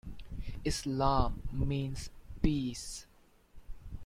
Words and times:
Islam 0.65 1.43
means 1.53 2.09
peace. 2.41 3.05